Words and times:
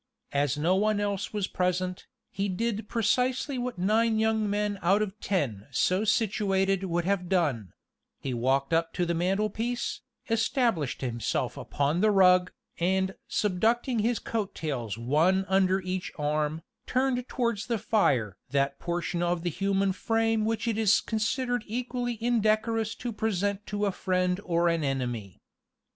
As 0.31 0.57
no 0.57 0.75
one 0.75 0.99
else 0.99 1.31
was 1.31 1.45
present, 1.45 2.07
he 2.31 2.49
did 2.49 2.89
precisely 2.89 3.59
what 3.59 3.77
nine 3.77 4.17
young 4.17 4.49
men 4.49 4.79
out 4.81 5.03
of 5.03 5.19
ten 5.19 5.67
so 5.69 6.03
situated 6.03 6.85
would 6.85 7.05
have 7.05 7.29
done; 7.29 7.71
he 8.19 8.33
walked 8.33 8.73
up 8.73 8.93
to 8.93 9.05
the 9.05 9.13
mantelpiece, 9.13 10.01
established 10.27 11.01
himself 11.01 11.55
upon 11.55 12.01
the 12.01 12.09
rug, 12.09 12.51
and 12.79 13.13
subducting 13.29 13.99
his 14.01 14.17
coat 14.17 14.55
tails 14.55 14.97
one 14.97 15.45
under 15.47 15.79
each 15.81 16.11
arm, 16.17 16.63
turned 16.87 17.27
towards 17.27 17.67
the 17.67 17.77
fire 17.77 18.37
that 18.49 18.79
portion 18.79 19.21
of 19.21 19.43
the 19.43 19.51
human 19.51 19.91
frame 19.91 20.45
which 20.45 20.67
it 20.67 20.79
is 20.79 20.99
considered 20.99 21.63
equally 21.67 22.15
indecorous 22.19 22.95
to 22.95 23.13
present 23.13 23.67
to 23.67 23.85
a 23.85 23.91
friend 23.91 24.39
or 24.45 24.67
an 24.67 24.83
enemy. 24.83 25.43